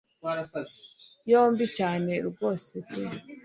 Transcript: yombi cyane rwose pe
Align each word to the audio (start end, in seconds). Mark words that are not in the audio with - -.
yombi 1.31 1.65
cyane 1.77 2.11
rwose 2.29 2.73
pe 2.87 3.01